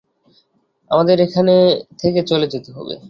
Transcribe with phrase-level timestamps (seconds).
[0.91, 1.47] আমাদের এখান
[1.99, 2.95] থেকে চলে যেতে হবে!